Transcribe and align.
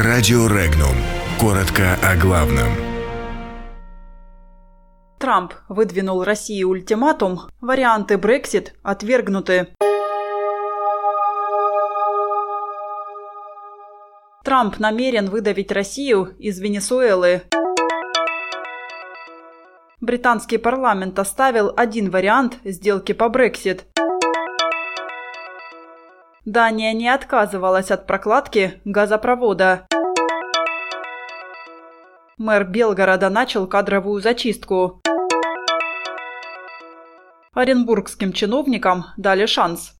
Радио 0.00 0.46
Регнум. 0.46 0.94
Коротко 1.40 1.98
о 2.04 2.14
главном. 2.14 2.68
Трамп 5.18 5.54
выдвинул 5.68 6.22
России 6.22 6.62
ультиматум. 6.62 7.40
Варианты 7.60 8.16
Брексит 8.16 8.76
отвергнуты. 8.84 9.74
Трамп 14.44 14.78
намерен 14.78 15.30
выдавить 15.30 15.72
Россию 15.72 16.32
из 16.38 16.60
Венесуэлы. 16.60 17.42
Британский 20.00 20.58
парламент 20.58 21.18
оставил 21.18 21.74
один 21.76 22.10
вариант 22.10 22.58
сделки 22.62 23.10
по 23.10 23.28
Брексит. 23.28 23.86
Дания 26.48 26.94
не 26.94 27.10
отказывалась 27.10 27.90
от 27.90 28.06
прокладки 28.06 28.80
газопровода. 28.86 29.86
Мэр 32.38 32.64
Белгорода 32.64 33.28
начал 33.28 33.66
кадровую 33.66 34.22
зачистку. 34.22 35.02
Оренбургским 37.52 38.32
чиновникам 38.32 39.04
дали 39.18 39.44
шанс. 39.44 39.98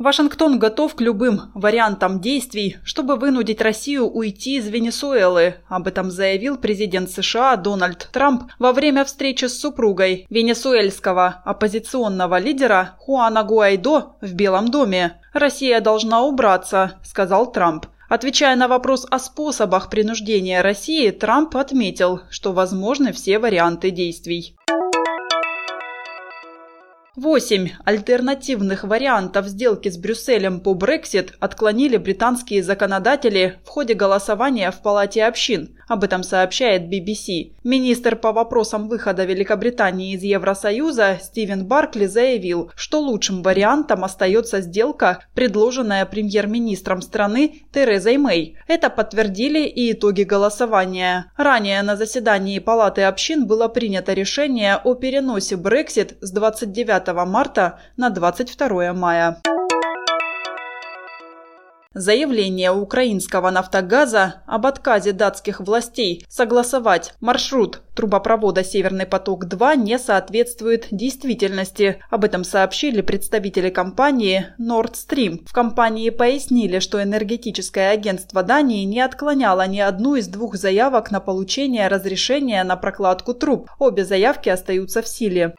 Вашингтон 0.00 0.58
готов 0.58 0.94
к 0.94 1.02
любым 1.02 1.52
вариантам 1.52 2.20
действий, 2.20 2.78
чтобы 2.84 3.16
вынудить 3.16 3.60
Россию 3.60 4.08
уйти 4.08 4.56
из 4.56 4.66
Венесуэлы. 4.66 5.56
Об 5.68 5.86
этом 5.88 6.10
заявил 6.10 6.56
президент 6.56 7.10
США 7.10 7.54
Дональд 7.56 8.08
Трамп 8.10 8.50
во 8.58 8.72
время 8.72 9.04
встречи 9.04 9.44
с 9.44 9.60
супругой 9.60 10.26
венесуэльского 10.30 11.42
оппозиционного 11.44 12.38
лидера 12.38 12.94
Хуана 12.96 13.44
Гуайдо 13.44 14.16
в 14.22 14.32
Белом 14.32 14.68
доме. 14.68 15.20
«Россия 15.34 15.82
должна 15.82 16.22
убраться»,– 16.22 16.92
сказал 17.04 17.52
Трамп. 17.52 17.84
Отвечая 18.08 18.56
на 18.56 18.68
вопрос 18.68 19.06
о 19.10 19.18
способах 19.18 19.90
принуждения 19.90 20.62
России, 20.62 21.10
Трамп 21.10 21.58
отметил, 21.58 22.22
что 22.30 22.54
возможны 22.54 23.12
все 23.12 23.38
варианты 23.38 23.90
действий. 23.90 24.56
Восемь 27.22 27.68
альтернативных 27.84 28.82
вариантов 28.82 29.46
сделки 29.46 29.90
с 29.90 29.98
Брюсселем 29.98 30.58
по 30.58 30.72
Брексит 30.72 31.34
отклонили 31.38 31.98
британские 31.98 32.62
законодатели 32.62 33.58
в 33.62 33.68
ходе 33.68 33.92
голосования 33.92 34.70
в 34.70 34.80
Палате 34.80 35.24
общин. 35.24 35.76
Об 35.86 36.02
этом 36.02 36.22
сообщает 36.22 36.82
BBC. 36.90 37.52
Министр 37.62 38.16
по 38.16 38.32
вопросам 38.32 38.88
выхода 38.88 39.26
Великобритании 39.26 40.14
из 40.14 40.22
Евросоюза 40.22 41.18
Стивен 41.20 41.66
Баркли 41.66 42.06
заявил, 42.06 42.70
что 42.74 43.00
лучшим 43.00 43.42
вариантом 43.42 44.02
остается 44.02 44.62
сделка, 44.62 45.22
предложенная 45.34 46.06
премьер-министром 46.06 47.02
страны 47.02 47.64
Терезой 47.70 48.16
Мэй. 48.16 48.56
Это 48.66 48.88
подтвердили 48.88 49.66
и 49.66 49.92
итоги 49.92 50.22
голосования. 50.22 51.30
Ранее 51.36 51.82
на 51.82 51.96
заседании 51.96 52.60
Палаты 52.60 53.02
общин 53.02 53.46
было 53.46 53.68
принято 53.68 54.14
решение 54.14 54.76
о 54.76 54.94
переносе 54.94 55.56
Брексит 55.56 56.16
с 56.22 56.30
29 56.30 57.09
марта 57.12 57.78
на 57.96 58.10
22 58.10 58.92
мая. 58.92 59.40
Заявление 61.92 62.70
украинского 62.70 63.50
«Нафтогаза» 63.50 64.44
об 64.46 64.64
отказе 64.64 65.10
датских 65.10 65.58
властей 65.58 66.24
согласовать 66.28 67.14
маршрут 67.20 67.82
трубопровода 67.96 68.62
«Северный 68.62 69.06
поток-2» 69.06 69.76
не 69.76 69.98
соответствует 69.98 70.86
действительности. 70.92 72.00
Об 72.08 72.24
этом 72.24 72.44
сообщили 72.44 73.00
представители 73.00 73.70
компании 73.70 74.54
Nord 74.60 74.92
Stream. 74.92 75.44
В 75.44 75.52
компании 75.52 76.10
пояснили, 76.10 76.78
что 76.78 77.02
энергетическое 77.02 77.90
агентство 77.90 78.44
Дании 78.44 78.84
не 78.84 79.00
отклоняло 79.00 79.66
ни 79.66 79.80
одну 79.80 80.14
из 80.14 80.28
двух 80.28 80.54
заявок 80.54 81.10
на 81.10 81.18
получение 81.18 81.88
разрешения 81.88 82.62
на 82.62 82.76
прокладку 82.76 83.34
труб. 83.34 83.68
Обе 83.80 84.04
заявки 84.04 84.48
остаются 84.48 85.02
в 85.02 85.08
силе. 85.08 85.56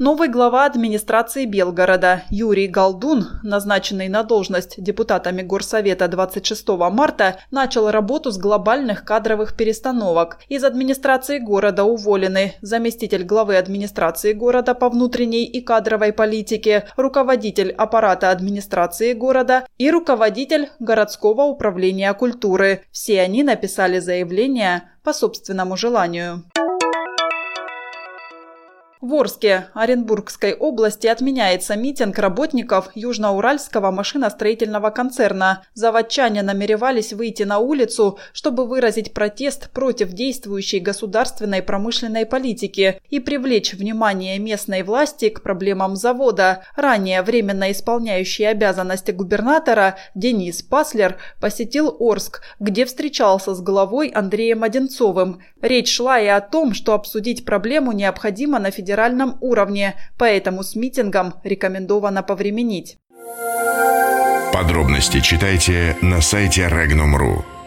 Новый 0.00 0.28
глава 0.28 0.64
администрации 0.64 1.44
Белгорода 1.44 2.22
Юрий 2.30 2.68
Галдун, 2.68 3.40
назначенный 3.42 4.06
на 4.06 4.22
должность 4.22 4.80
депутатами 4.80 5.42
Горсовета 5.42 6.06
26 6.06 6.68
марта, 6.88 7.40
начал 7.50 7.90
работу 7.90 8.30
с 8.30 8.38
глобальных 8.38 9.04
кадровых 9.04 9.56
перестановок. 9.56 10.38
Из 10.48 10.62
администрации 10.62 11.40
города 11.40 11.82
уволены 11.82 12.54
заместитель 12.60 13.24
главы 13.24 13.56
администрации 13.56 14.34
города 14.34 14.74
по 14.74 14.88
внутренней 14.88 15.44
и 15.44 15.60
кадровой 15.60 16.12
политике, 16.12 16.86
руководитель 16.96 17.72
аппарата 17.72 18.30
администрации 18.30 19.14
города 19.14 19.66
и 19.78 19.90
руководитель 19.90 20.68
городского 20.78 21.42
управления 21.42 22.14
культуры. 22.14 22.84
Все 22.92 23.20
они 23.20 23.42
написали 23.42 23.98
заявление 23.98 24.92
по 25.02 25.12
собственному 25.12 25.76
желанию. 25.76 26.44
В 29.00 29.14
Орске 29.14 29.68
Оренбургской 29.74 30.54
области 30.54 31.06
отменяется 31.06 31.76
митинг 31.76 32.18
работников 32.18 32.90
Южноуральского 32.96 33.92
машиностроительного 33.92 34.90
концерна. 34.90 35.62
Заводчане 35.72 36.42
намеревались 36.42 37.12
выйти 37.12 37.44
на 37.44 37.60
улицу, 37.60 38.18
чтобы 38.32 38.66
выразить 38.66 39.14
протест 39.14 39.70
против 39.70 40.08
действующей 40.08 40.80
государственной 40.80 41.62
промышленной 41.62 42.26
политики 42.26 43.00
и 43.08 43.20
привлечь 43.20 43.72
внимание 43.72 44.36
местной 44.40 44.82
власти 44.82 45.28
к 45.28 45.42
проблемам 45.42 45.94
завода. 45.94 46.64
Ранее 46.74 47.22
временно 47.22 47.70
исполняющий 47.70 48.46
обязанности 48.46 49.12
губернатора 49.12 49.96
Денис 50.16 50.60
Паслер 50.62 51.18
посетил 51.40 51.96
Орск, 52.00 52.42
где 52.58 52.84
встречался 52.84 53.54
с 53.54 53.60
главой 53.60 54.08
Андреем 54.08 54.64
Одинцовым. 54.64 55.40
Речь 55.62 55.94
шла 55.94 56.18
и 56.18 56.26
о 56.26 56.40
том, 56.40 56.74
что 56.74 56.94
обсудить 56.94 57.44
проблему 57.44 57.92
необходимо 57.92 58.58
на 58.58 58.72
федеральном 58.72 58.87
федеральном 58.88 59.36
уровне, 59.40 59.96
поэтому 60.16 60.62
с 60.62 60.74
митингом 60.74 61.34
рекомендовано 61.44 62.22
повременить. 62.22 62.98
Подробности 64.52 65.20
читайте 65.20 65.96
на 66.00 66.22
сайте 66.22 66.62
Regnum.ru. 66.62 67.57